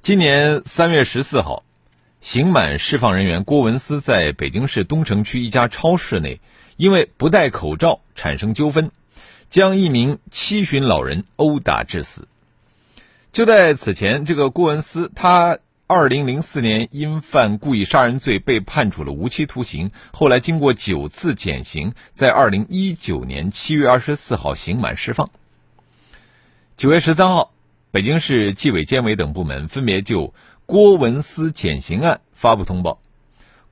[0.00, 1.64] 今年三月十四号，
[2.20, 6.40] 刑满释放人员郭文思在北京市东城区一家超市内。
[6.76, 8.92] 因为不戴口罩产生纠纷，
[9.50, 12.28] 将一名七旬老人殴打致死。
[13.32, 25.28] 就在此前，这个郭文思他二零零四年因犯故意杀人罪被判处了无期徒刑，后来经过九次减刑，在二零一九年七月二十四号刑满释放。
[26.76, 27.52] 九月十三号，
[27.90, 30.34] 北京市纪委监委等部门分别就
[30.66, 33.00] 郭文思减刑案发布通报。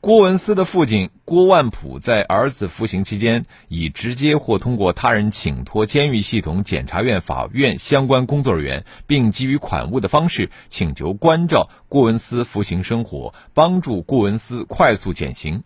[0.01, 15.63] 郭文思的父亲郭万普在儿子服刑期间，以直接或通过他人请托监狱系统、检察院、法院相关工作人员，并给予款物的方式，请求关照郭文思服刑生活，帮助郭文思快速减刑。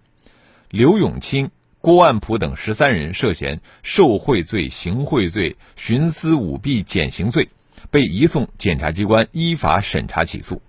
[0.70, 7.48] 刘永清、郭万普等十三人涉嫌受贿罪、行贿罪、徇私舞弊减刑罪，
[7.90, 10.60] 被移送检察机关依法审查起诉。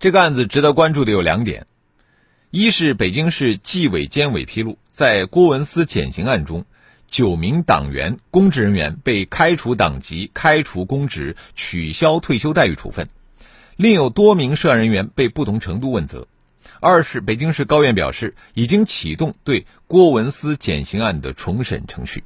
[0.00, 1.66] 这个案子值得关注的有两点。
[2.50, 6.66] 一是北京市纪委监委披露，在郭文思减刑案中，
[7.06, 13.08] 九名党员、公职人员被开除党籍、开除公职、取消退休待遇处分，
[13.76, 16.26] 另有多名涉案人员被不同程度问责。
[16.78, 22.22] 二是北京市高院表示，已经启动对郭文思减刑案的重审程序。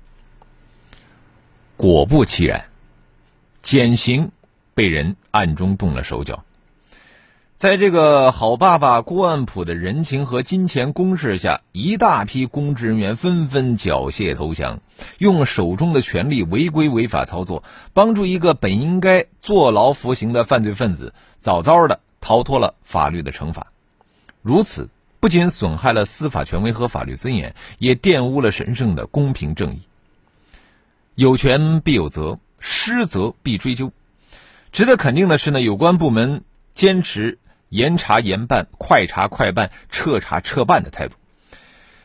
[1.76, 2.68] 果不其然，
[3.66, 4.30] 减刑
[4.74, 6.44] 被人暗中动了手脚。
[7.56, 14.78] 在这个好爸爸郭万普的人情和金钱攻势下，一大批公职人员纷纷缴械投降，
[15.18, 23.72] 用手中的权力违规违法操作，帮助一个本应该坐牢服刑的犯罪分子早早的逃脱了法律的惩罚。
[24.42, 24.88] 如此
[25.18, 29.80] 不仅损害了司法权威和法律尊严，也玷污了神圣的公平正义。
[31.16, 32.38] 有权必有责，
[32.68, 33.92] 失责必追究。
[34.72, 36.42] 值得肯定的是呢，有关部门
[36.74, 37.38] 坚持。
[37.68, 41.16] 严查严办、快查快办、彻查彻办的态度。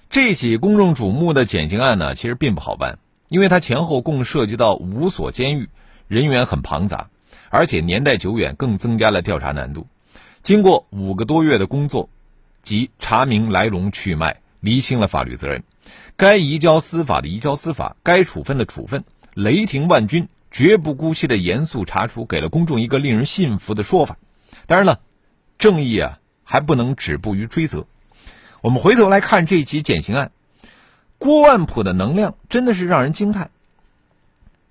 [0.10, 2.98] 这起公众瞩目的减刑案呢，其实并不好办，
[3.30, 5.70] 因为它前后共涉及到五所监狱，
[6.08, 7.10] 人员很庞杂，
[7.50, 9.86] 而且年代久远，更增加了调查难度。
[10.42, 12.10] 经过五个多月的工作，
[12.64, 15.64] 即查明来龙去脉、厘清了法律责任，
[16.18, 19.04] 该移交司法的移交司法，该处分的处分，
[19.36, 24.18] 雷霆万钧，绝不姑息的严肃查处，给了公众一个令人信服的说法。
[24.68, 25.00] 当然了。
[25.58, 27.86] 正义啊，还不能止步于追责。
[28.62, 30.32] 我们回头来看这起减刑案，
[31.20, 33.52] 郭万普的能量真的是让人惊叹。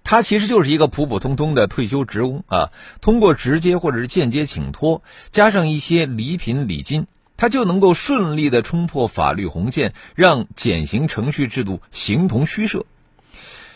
[0.03, 12.85] 他其实就是一个普普通通的退休职工啊，通过直接或者是间接请托，加上一些礼品礼金，他就能够顺利的冲破法律红线，让减刑程序制度形同虚设。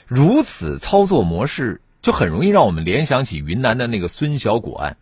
[0.08, 4.98] 如此操作模式，就很容易让我们联想起云南的那个孙小果案。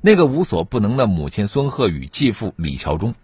[0.00, 3.14] 那个无所不能的母亲孙鹤宇继父李桥忠，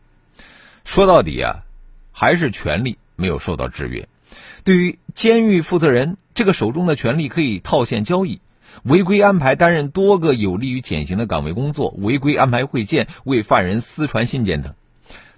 [0.85, 1.65] 说到底啊，
[2.13, 4.09] 还是权力没有受到制约。
[4.63, 8.39] 对于监狱负责人，这个手中的权力可以套现交易，
[8.85, 14.75] 违规安排担任多个有利于减刑的岗位工作，违规安排会见、为犯人私传信件等。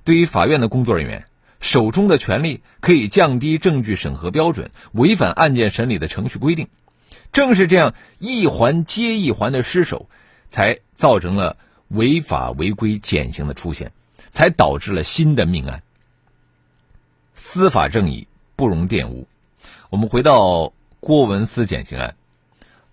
[0.04, 1.24] 对于法院的工作人员，
[1.58, 6.68] 手中的权力可以降低证据审核标准，违反案件审理的程序规定。
[7.32, 10.08] 正是这样一环接一环的失守。
[10.50, 11.58] 才造成了
[11.88, 13.92] 违法违规减刑的出现，
[14.30, 15.82] 才导致了新的命案。
[17.34, 19.28] 司法正义不容玷污。
[19.90, 22.16] 我们回到郭文思减刑案，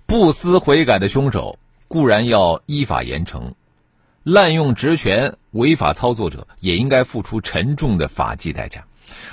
[0.05, 1.57] 不思悔改的凶手
[1.87, 3.53] 固然要依法严惩，
[4.23, 8.85] 滥用职权、违法操作者也应该付出沉重的法纪代价。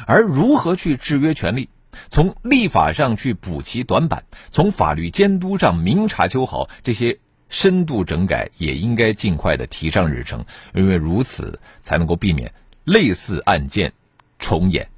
[0.06, 1.68] 而如何去制约权力，
[2.08, 7.18] 从立法上去补齐短板，从法律监督上明察秋毫，这些。
[7.54, 10.42] 深度整改也应该尽快的提上日程，
[10.72, 12.50] 因为如此才能够避免
[12.84, 13.92] 类似案件
[14.38, 14.88] 重演。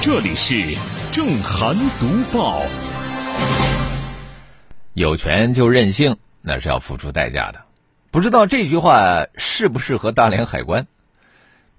[0.00, 0.74] 这里是
[1.12, 2.62] 正涵读报。
[4.94, 7.62] 有权就任性，那是要付出代价的。
[8.10, 10.86] 不知道这句话适不适合大连海关？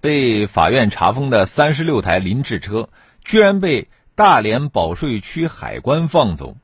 [0.01, 2.89] 被法院查封的三十六台凌志车，
[3.23, 6.57] 居然被大连保税区海关放走，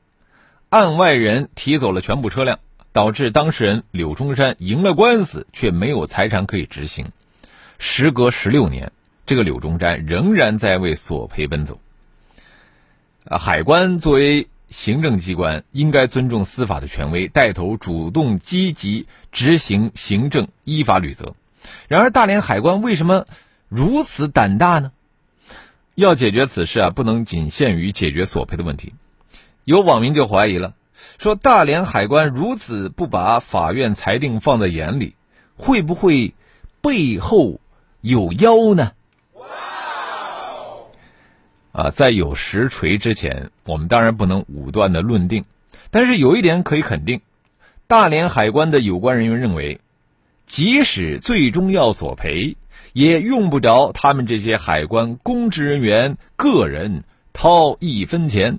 [0.68, 2.58] 案外人提走了全部车辆，
[2.92, 7.12] 导致当事人柳中山赢了官司，却没有财产可以执行。
[7.78, 8.90] 时隔十六年，
[9.24, 11.80] 这个柳中山仍然在为索赔奔走。
[13.24, 21.34] 啊，海关作为行政机关，应该尊重司法的权威，带头主动积极执行行政依法履责。
[21.88, 23.26] 然而，大连海关为什么
[23.68, 24.92] 如此胆大呢？
[25.96, 28.94] 要解决此事啊，不能仅限于解决索赔的问题。
[29.64, 30.74] 有网民就怀疑了，
[31.18, 35.14] 说大连海关如此不把法院裁定放在眼里，
[35.56, 36.32] 会不会
[36.80, 37.60] 背后
[38.00, 38.92] 有妖呢？
[41.72, 45.44] 啊，在有实锤之前，我们当然不能武断的论定。
[45.90, 47.20] 但是有一点可以肯定，
[47.86, 49.80] 大连海关的有关人员认为。
[50.46, 52.56] 即使最终要索赔，
[52.92, 58.58] 也用不着他们这些海关公职人员个人掏一分钱。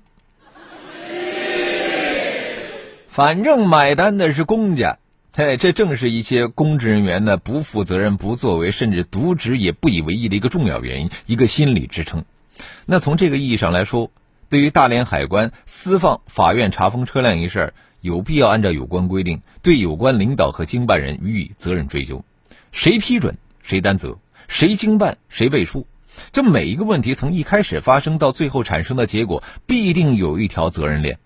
[3.09, 4.99] 反正买单的是公家，
[5.33, 12.23] 嘿，这正是一些公职人员呢不负责任、不作为，甚至渎职也不以为意的一个重要原因，一个心理支撑。
[12.85, 14.11] 那从这个意义上来说，
[14.49, 17.73] 对于大连海关私放法院查封车辆一事。
[18.03, 22.25] 有必要按照有关规定对有关领导和经办人予以责任追究，
[22.71, 24.17] 谁批准谁担责，
[24.47, 25.85] 谁经办谁背书。
[26.31, 31.19] 这每一个问题从一开始发生到最后产生的结果，必定有一条责任链。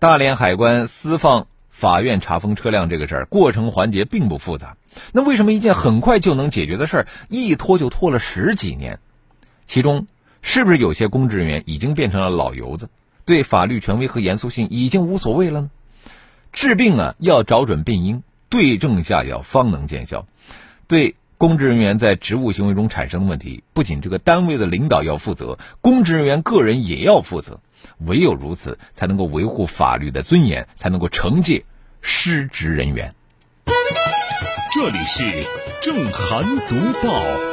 [0.00, 4.76] 大连海关私放法院查封车辆这个事儿，过程环节并不复杂。
[5.12, 8.98] 那为什么一件很快就能解决的事儿，一拖就拖了十几年？
[9.66, 10.08] 其中
[10.42, 12.90] 是不是有些公职人员已经变成了老油子，
[13.24, 15.70] 对法律权威和严肃性已经无所谓了呢？
[16.52, 20.26] 治病啊，要找准病因，对症下药，方能见效。
[20.86, 27.60] 对公职人员在职务行为中产生的问题，不仅这个单位的领导要负责，公职人员个人也要负责。
[27.98, 31.64] 唯有如此，才能够维护法律的尊严，才能够惩戒
[32.00, 33.14] 失职人员。
[34.74, 35.46] 这里是
[35.80, 37.51] 正涵读报。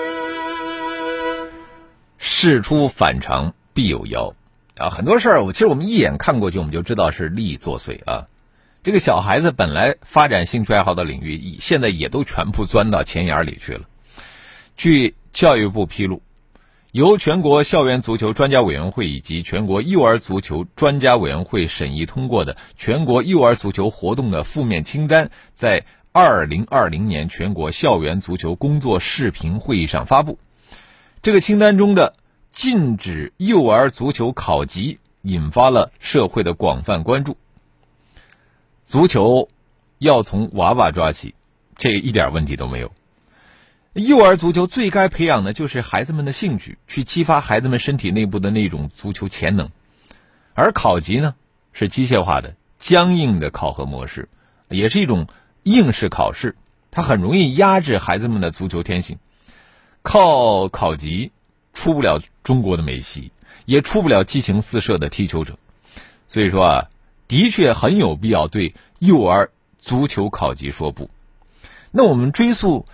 [2.20, 4.34] 事出反常必有妖
[4.78, 4.90] 啊！
[4.90, 8.28] 很多事儿，我其实我们一眼看过去，我们就知道是利益作祟啊。
[8.84, 13.82] 这个小孩子本来发展兴趣爱好的领域，现在也都全部钻到钱眼里去了。
[14.76, 16.22] 据教育部披露，
[16.92, 30.40] 由全国校园足球专家委员会以及全国幼儿足球专家委员会审议通过的全国幼儿足球活动的负面清单，在二零二零年全国校园足球工作视频会议上发布。
[31.22, 32.16] 这个清单中的
[32.54, 37.36] 禁止幼儿足球考级，引发了社会的广泛关注。
[38.86, 39.50] 足球
[39.98, 41.36] 要从娃娃抓起，
[41.76, 42.94] 这一点问题都没有。
[43.94, 49.70] 幼儿足球最该培养的就是孩子们的兴趣，去激发孩子们身体内部的那种足球潜能。
[50.54, 51.36] 而考级呢，
[51.74, 54.30] 是机械化的、僵硬的考核模式，
[54.70, 55.28] 也是一种
[55.64, 56.56] 应试考试，
[56.92, 59.20] 它很容易压制孩子们的足球天性。
[60.02, 61.32] 靠考级
[61.74, 63.32] 出不了中国的梅西，
[63.66, 65.58] 也出不了激情四射的踢球者。
[66.28, 66.90] 所以说啊。
[67.30, 71.12] 的确很有必要对幼儿足球考级说不。
[71.92, 72.88] 那我们追溯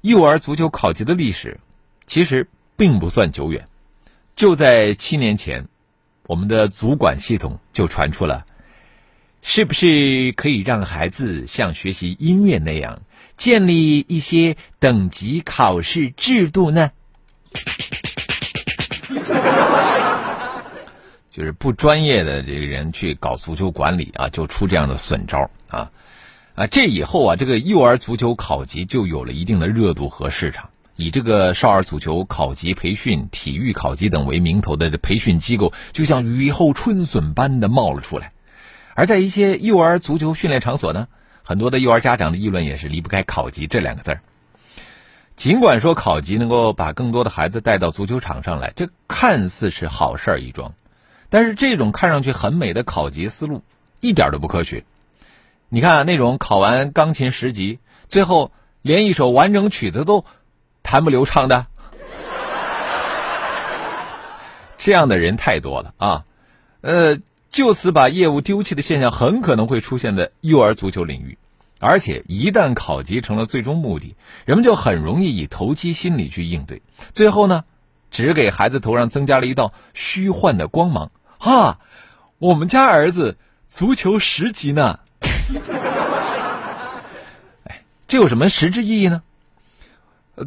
[0.00, 1.60] 幼儿足球考级的历史，
[2.06, 3.68] 其实并不算久远。
[4.34, 5.68] 就在七年前，
[6.26, 8.46] 我们的足管系统就传出了，
[9.42, 13.02] 是不是可以让孩子像学习音乐那样
[13.42, 16.92] 建立一些等级考试制度呢？
[21.32, 25.90] 就是不专业的这个人去搞足球管理啊，就出这样的损招啊，
[26.54, 30.70] 啊，这以后啊，这个幼儿足球考级就有了一定的热度和市场。
[30.94, 38.30] 以这个少儿足球考级培训、体育考级等为名头的培训机构，就像雨后春笋般的冒了出来。
[38.94, 41.08] 而在一些幼儿足球训练场所呢，
[41.52, 44.22] 很多的幼儿家长的议论也是离不开“考级”这两个字儿。
[45.36, 50.72] 尽管说考级能够把更多的孩子带到足球场上来，这看似是好事儿一桩。
[51.28, 53.62] 但是这种看上去很美的考级思路，
[54.00, 54.86] 一点都不科学。
[55.68, 60.24] 你看那种考完钢琴十级，最后连一首完整曲子都
[60.82, 61.66] 弹不流畅的，
[64.78, 66.24] 这样的人太多了啊！
[66.80, 67.18] 呃，
[67.50, 71.36] 就此把业务丢弃的现象，很可能会出现在幼儿足球领域。
[71.82, 76.80] 而且一旦考级成了最终目的，人们就很容易以投机心理去应对，
[77.12, 77.64] 最后呢，
[78.12, 81.10] 只给孩子头上增加了一道虚幻的光芒。
[81.38, 81.80] 啊，
[82.38, 83.36] 我们家儿子
[83.66, 85.00] 足球十级呢。
[87.64, 89.24] 哎，这有什么实质意义呢？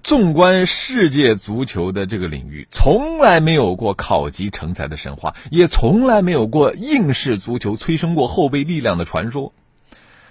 [0.03, 9.51] 纵观世界足球的这个领域，从来没有过考级成才的神话，也从来没有过应试足球催生过后备力量的传说。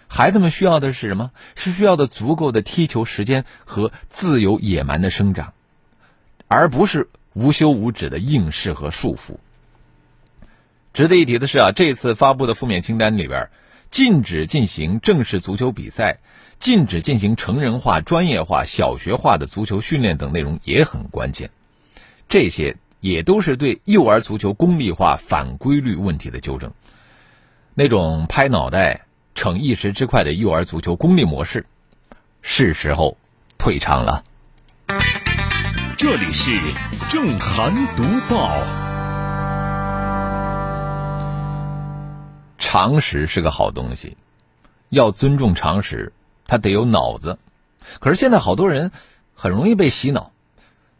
[0.09, 1.31] 孩子们需要的是什么？
[1.55, 5.53] 是需要的足够的踢球时间和自由野蛮的生长，
[6.49, 9.37] 而不是无休无止的应试和束缚。
[10.93, 13.51] 值得一提的是啊，这次发布的负面清单里边，
[13.91, 16.19] 禁止进行正式足球比赛。
[16.61, 21.51] 禁止进行成人化、专业化、小学化的足球训练等内容也很关键，
[22.29, 26.73] 这些也都是对幼儿足球功利化、反规律问题的纠正。
[27.75, 31.67] 那种拍脑袋、逞一时之快的幼儿足球功利模式，
[32.41, 33.17] 是时候
[33.59, 34.23] 退场了。
[35.97, 36.53] 这里是
[37.09, 38.57] 正涵读报。
[42.59, 44.17] 常识是个好东西，
[44.89, 46.13] 要尊重常识。
[46.47, 47.39] 他得有脑子，
[48.01, 48.93] 可是现在好多人
[49.35, 50.31] 很容易被洗脑，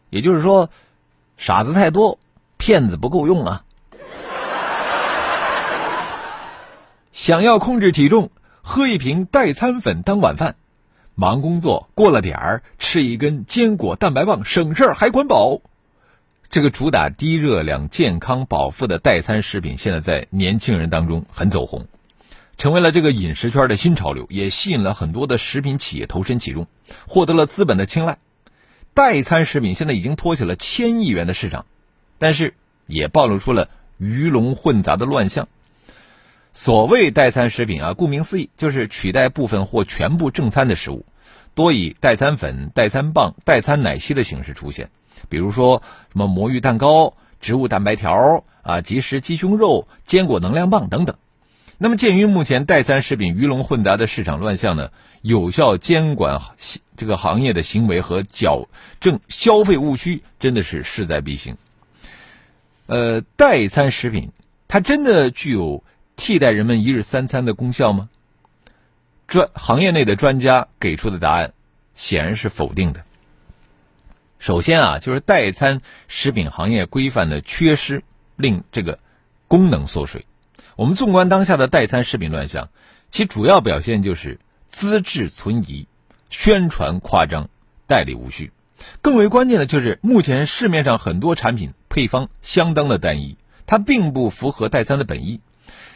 [0.09, 0.69] 也就是说，
[1.37, 2.19] 傻子太多，
[2.57, 3.64] 骗子不够用啊。
[7.15, 8.29] 想要控制体重，
[8.61, 10.55] 喝一瓶代餐粉当晚饭；
[11.15, 15.61] 忙工作过了点儿，吃一根坚果蛋白棒，省事儿还管饱。
[16.49, 21.87] 这个主打低热量、健康、饱腹的代餐食品，现在在年轻人当中很走红。
[22.57, 26.67] 成为了这个饮食圈的新潮流，也吸引了很多的食品企业投身其中，
[27.07, 28.17] 获得了资本的青睐。
[28.93, 31.65] 代餐食品现在已经托起了千亿元的市场，
[32.19, 32.55] 但是
[32.87, 35.47] 也暴露出了鱼龙混杂的乱象。
[36.57, 41.05] 所谓代餐食品啊，顾名思义，就是取代部分或全部正餐的食物，
[41.53, 44.89] 多以代餐粉、代餐棒、代餐奶昔的形式出现，
[45.27, 45.83] 比如说
[46.13, 51.17] 什么魔芋蛋糕、植物蛋白条啊、即食鸡胸肉、坚果能量棒等等。
[51.77, 56.39] 那么，鉴于目前代餐食品鱼龙混杂的市场乱象呢，有效监管
[56.95, 58.69] 这个行业的行为和矫
[59.01, 61.57] 正消费误区，真的是势在必行。
[62.85, 64.31] 呃，代餐食品
[64.69, 65.83] 它真的具有
[66.15, 68.09] 替代人们一日三餐的功效吗？
[69.27, 71.53] 专行业内的专家给出的答案
[71.93, 73.03] 显然是否定的。
[74.37, 78.03] 首先啊，就是代餐食品行业规范的缺失，
[78.35, 78.99] 令这个
[79.47, 80.25] 功能缩水。
[80.75, 82.69] 我们纵观当下的代餐食品乱象，
[83.09, 85.87] 其主要表现就是资质存疑、
[86.29, 87.49] 宣传夸张、
[87.87, 88.51] 代理无序。
[89.01, 95.39] 更为关键的就是目前市面上很多产品配方相当的单一，它并不符合代餐的本意。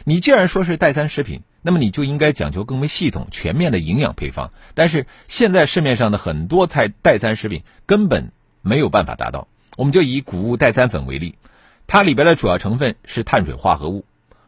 [0.04, 4.50] 你既然说是代餐食品，那么你就应该讲究更为系统、全面的营养配方。
[4.74, 9.48] 但是现在市面上的很多菜代餐食品根本没有办法达到。
[9.76, 11.36] 我们就以谷物代餐粉为例，
[11.86, 14.04] 它里边的主要成分是碳水化合物。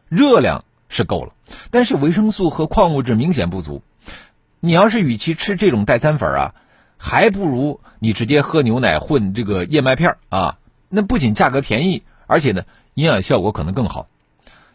[0.09, 1.33] 热量是够了，
[1.71, 3.81] 但是维生素和矿物质明显不足。
[4.59, 6.55] 你要是与其吃这种代餐粉啊，
[6.97, 10.57] 还不如你直接喝牛奶混这个燕麦片啊。
[10.89, 14.07] 那不仅价格便宜，而且呢，营养效果可能更好。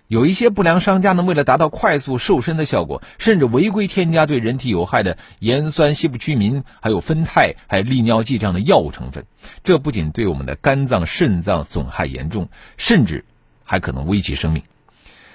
[0.09, 9.27] 有一些不良商家呢，为了达到快速瘦身的效果，甚至违规添加对人体有害的盐酸西布曲明、还有酚酞、还有利尿剂这样的药物成分。
[9.65, 12.49] 这不仅对我们的肝脏、肾脏损害严重，
[12.79, 13.27] 甚至
[13.65, 14.63] 还可能危及生命。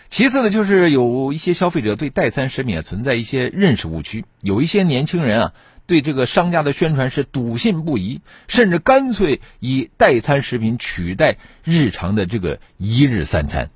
[0.09, 5.53] 其次呢，就是有一些消费者对代餐食品存在一些认识误区，有一些年轻人啊，
[5.85, 13.69] 对这个商家的宣传是笃信不疑，甚至干脆以代餐食品取代日常的这个一日三餐。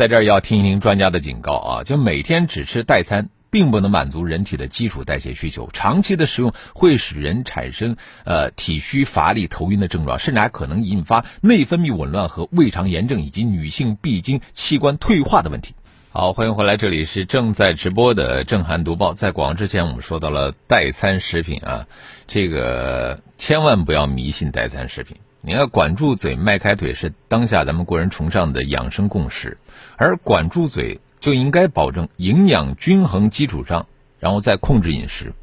[0.00, 3.28] 在这儿要听一听专家的警告啊，就每天只吃代餐。
[3.50, 15.74] 并不能满足人体的基础代谢需求，长期的食用会使人产生呃体虚乏力、头晕的症状，甚至还可能引发内分泌紊乱和胃肠炎症以及女性闭经器官退化的问题。
[16.10, 19.14] 好，欢迎回来，这里是正在直播的正涵读报。
[19.14, 21.88] 在广之前，我们说到了代餐食品啊，
[22.28, 25.16] 这个千万不要迷信代餐食品。
[25.40, 29.58] 你要管住嘴、迈开腿，是当下咱们国人崇尚的养生共识，
[29.96, 31.00] 而管住嘴。
[31.20, 33.86] 就应该保证营养均衡基础上，
[34.20, 35.34] 然后再控制饮食。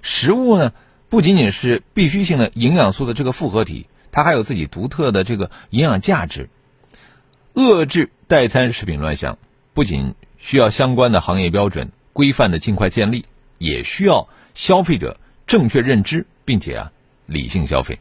[0.00, 0.72] 食物呢，
[1.10, 6.48] 不仅仅是必需性的营养素的这个复合体，它还有自己独特的这个营养价值。
[7.52, 9.36] 遏制代餐食品乱象，
[9.74, 13.26] 不仅需要相关的行业标准规范的尽快建立，
[13.58, 16.92] 也需要消费者正确认知，并且啊
[17.26, 17.98] 理性消费。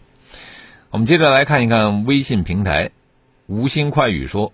[0.90, 2.92] 我们接着来看一看微信平台，
[3.46, 4.54] 无心快语说。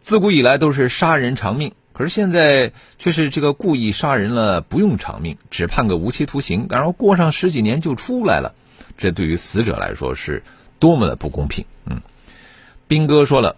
[0.00, 8.54] 自古以来都是杀人偿命，可是现在却是这个故意杀人了不用偿命，只判个无期徒刑，然后过上十几年就出来了，
[8.96, 10.42] 这对于死者来说是
[10.78, 11.66] 多么的不公平！
[11.84, 12.00] 嗯，
[12.88, 13.56] 斌哥说了，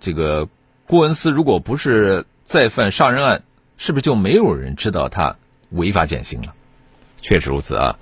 [0.00, 0.48] 这个
[0.86, 3.42] 郭文思如果不是再犯杀人案，
[3.76, 5.36] 是不是就没有人知道他
[5.70, 6.54] 违法减刑了？
[7.20, 7.98] 确实如此啊。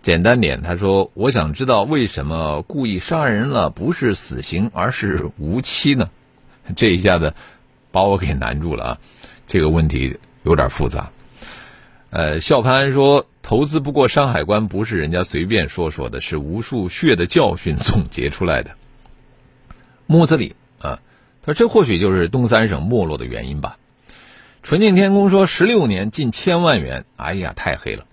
[0.00, 6.08] 简单点，他说：“我想知道为什么故意杀人了不是死刑，而是无期呢？”
[6.76, 7.34] 这一下子
[7.90, 8.98] 把我给难住了啊！
[9.46, 11.10] 这个问题有点复杂。
[12.10, 18.70] 呃，笑潘说：“投资不过山海关，不是人家随便说说的，是无数血的教训总结出来的。”
[20.06, 21.00] 木子李啊，
[21.42, 23.78] 他说：“这或许就是东三省没落的原因吧。”
[24.62, 28.04] 纯净天空说：“十六年近千万元，哎呀，太黑了。”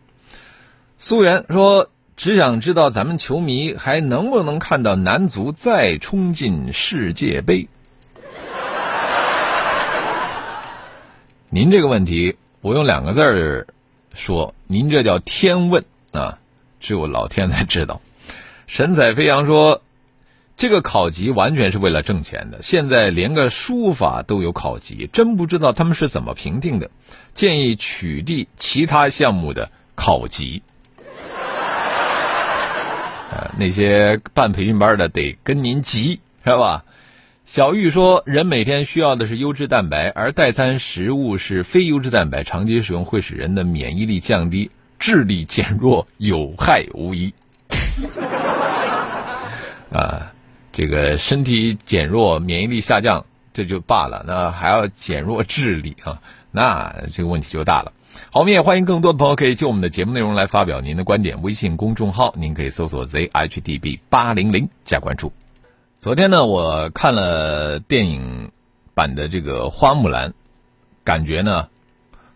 [0.98, 7.68] 苏源说：“只想知道咱们球迷还能不能看到男足再冲进世界杯？”
[11.52, 13.68] 您这个问题，我用两个字儿
[14.14, 15.84] 说，您这叫天问
[16.14, 16.40] 啊，
[16.80, 18.00] 只有老天才知道。
[18.66, 19.82] 神采飞扬说
[20.56, 26.90] ：“这个考级完全是为了挣钱的，现在连个书法都有考级，真不知道他们是怎么评定的。
[27.34, 30.64] 建议取缔其他项目的考级。”
[33.58, 36.84] 那些办培训班的得跟您急，是吧？
[37.46, 47.34] 小玉说，人每天需要的是优质蛋白，而代餐食物是非优质蛋白，长期使用会使人的免疫力降低，智力减弱，有害无益。
[49.94, 50.34] 啊，
[50.74, 53.24] 这个身体减弱，免疫力下降，
[53.54, 56.20] 这就罢了，那还要减弱智力啊，
[56.52, 57.92] 那这个问题就大了。
[58.32, 61.42] 好，我们也欢迎更多的朋友可以就我们的节目内容来发表您的观点。
[61.42, 65.32] 微信公众号您可以搜索 zhdb 八零零加关注。
[66.00, 68.52] 昨天呢，我看了电影
[68.94, 70.34] 版的这个花木兰，
[71.04, 71.68] 感觉呢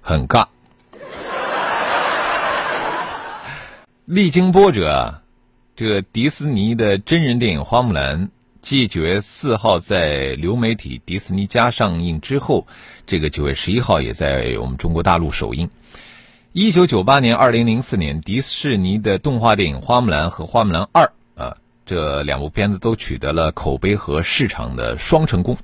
[0.01, 0.47] 很尬。
[4.05, 5.21] 历经波折，
[5.75, 8.27] 这个迪士尼的真人电影《花木兰》。
[8.61, 12.67] 继九月四号在流媒体迪士尼加上映之后，
[13.07, 15.69] 这个九月十一号也在我们中国大陆首映。
[16.51, 25.57] 一九九八年、二零零四年，迪士尼的动画电影《花木兰》和《花木兰二》啊，这两部片子都取得了口碑和市场的双成功。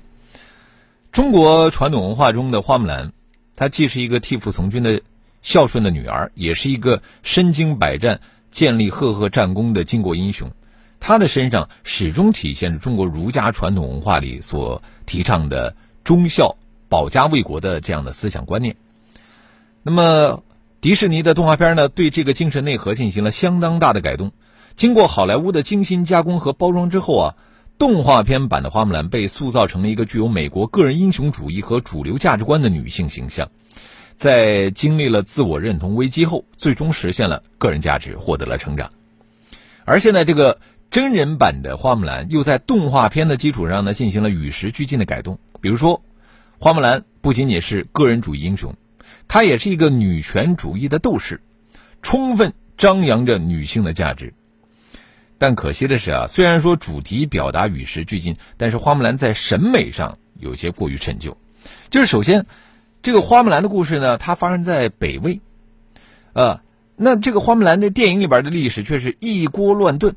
[1.12, 3.12] 中国传统文化中的花木兰，
[3.55, 5.01] 她既是一个替父从军的
[5.41, 10.49] 孝顺的女儿，也是一个身经百战、建立赫赫战功的巾帼英雄。
[11.08, 16.58] 他的身上始终体现着中国儒家传统文化里所提倡的忠孝、
[16.89, 18.76] 保家卫国的这样的思想观念。
[19.84, 20.44] 那么，
[20.82, 24.32] 迪士尼的动画片呢，对这个精神内核进行了相当大的改动。
[24.74, 27.36] 经过好莱坞的精心加工和包装之后啊，
[27.78, 33.52] 动画片版的花木兰被塑造成了一个具有美国个人英雄主义和主流价值观的女性形象。
[34.15, 38.89] 在经历了自我认同危机后，最终实现了个人价值，获得了成长。
[39.84, 40.58] 而现在这个。
[40.91, 45.39] 真人版的花木兰又在动画片的基础上呢进行了与时俱进的改动。
[45.60, 46.02] 比如说，
[46.60, 48.76] 花木兰不仅仅是个人主义英雄，
[49.28, 51.41] 她也是一个女权主义的斗士，
[52.02, 54.34] 充分张扬着女性的价值。
[55.38, 61.36] 但可惜的是啊，虽然说主题表达与时俱进，但是花木兰在审美上有些过于陈旧。
[61.89, 62.45] 就是首先，
[63.04, 65.41] 这个花木兰的故事呢，它发生在北魏，
[66.32, 66.62] 呃，
[66.95, 70.15] 那这个花木兰的电影里边的历史却是一锅乱炖。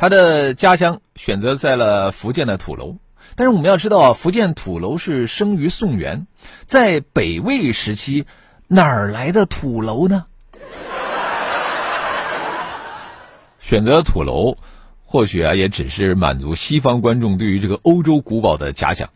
[0.00, 2.98] 他的家乡选择在了福建的土楼，
[3.34, 6.28] 但是我们要知道啊，福建土楼是生于宋元，
[6.66, 8.24] 在北魏时期，
[8.68, 10.26] 哪儿来的土楼呢？
[13.58, 14.56] 选择土楼，
[15.02, 19.10] 或许啊，也只是满足西方观众对于这个欧洲古堡的假想。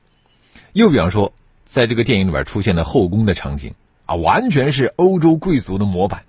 [0.72, 1.32] 又比方说，
[1.64, 6.24] 在这个电影里边出现的后宫的场景啊，完全是欧洲贵族的模板，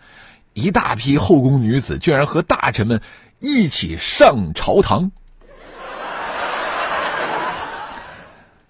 [0.54, 3.02] 一大批后宫女子居然和大臣们。
[3.43, 5.12] 一起上朝堂。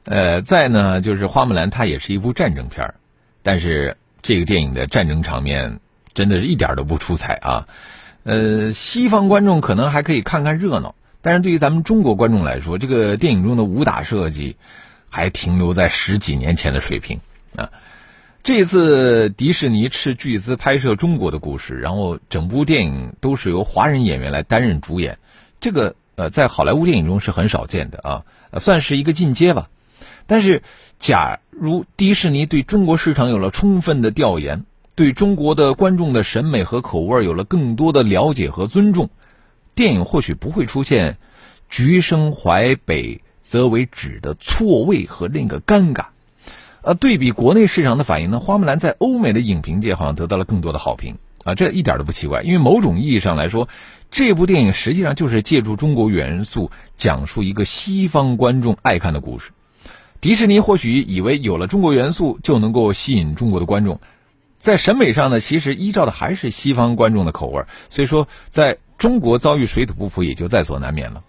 [0.04, 2.92] 呃，再呢，就是《花木兰》，它也是一部战争片，
[3.44, 5.80] 但是这个电影的战争场面
[6.16, 7.68] 真的是一点都不出彩啊。
[8.24, 14.58] 呃，西方观众可能还可以看看热闹，但是对于咱们中国观众来说，这个电影中的武打设计
[15.08, 17.20] 还停留在十几年前的水平
[17.56, 17.70] 啊。
[18.44, 25.18] 这次迪士尼斥巨资拍摄中国的故事，然后整部电影都是由华人演员来担任主演，
[25.62, 28.26] 这个呃在好莱坞电影中是很少见的啊，
[28.60, 29.70] 算是一个进阶吧。
[30.28, 30.62] 但是，
[30.98, 39.10] 假如迪士尼对中国市场有了充分的调研，对中国的观众的审美和口味有了更多的了解和尊重，
[39.74, 41.18] 电影或许不会出现
[41.70, 46.08] “橘生淮北则为枳”的错位和那个尴尬。
[46.84, 53.70] 呃，对比国内市场的反应呢，花木兰在欧美的影评界好像得到了更多的好评啊，这一点都不奇怪，因为某种意义上来说，
[54.12, 59.52] 这部电影实际上就是借助中国元素讲述一个西方观众爱看的故事。
[60.20, 64.02] 迪士尼或许以为有了中国元素就能够吸引中国的观众，
[64.60, 71.24] 在审美上呢，其实依照的还是西方观众的口味所以说在中国遭遇水土不服也就在所难免了。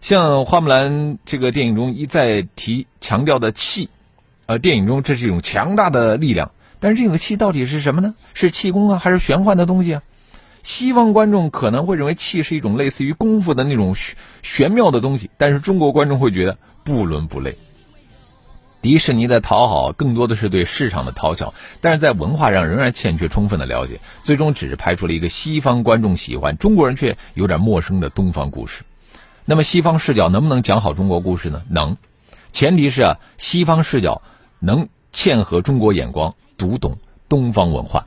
[0.00, 3.88] 像花木兰这个电影中一再提强调的气，
[4.46, 8.14] 呃，电影中这是一种强大的力量，但是这个气到底是什么呢？
[8.34, 10.02] 是气功啊，还是玄幻的东西啊？
[10.62, 17.56] 西方观众可能会认为气是一种类似于功夫的那种玄玄妙的东西，但是中国观众会觉得不伦不类。
[18.80, 28.82] 迪士尼的讨好更多的是对市场的讨巧，但是在文化上仍然欠缺充分的了解，最终只是拍出了一个西方观众喜欢、中国人却有点陌生的东方故事。
[29.46, 31.62] 那么西方视角能不能讲好中国故事呢？
[31.70, 31.96] 能，
[32.52, 34.20] 前提是啊，西方视角
[34.64, 36.96] 能嵌合中国眼光，读懂
[37.28, 38.06] 东方文化。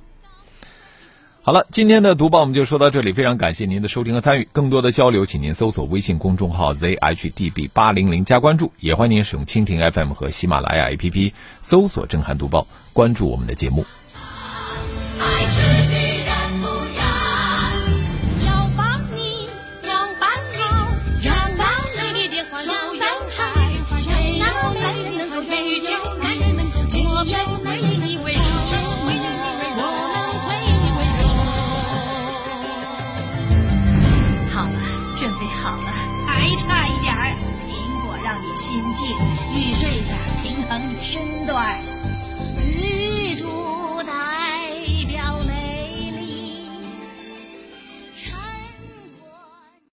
[1.43, 4.49] 好了，今天的读报我们就说到这里，非常感谢您的收听和参与。
[4.51, 13.85] 更多的交流，请您搜索微信公众号 zhdb 八零零加关注，也欢迎您使用蜻蜓 FM 和喜马拉雅 APP 搜索“震撼读报”，关注我们的节目。